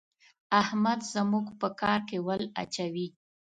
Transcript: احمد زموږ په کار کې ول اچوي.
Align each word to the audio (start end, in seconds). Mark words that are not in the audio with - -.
احمد 0.61 0.99
زموږ 1.13 1.45
په 1.59 1.67
کار 1.81 1.99
کې 2.07 2.17
ول 2.27 2.43
اچوي. 2.61 3.07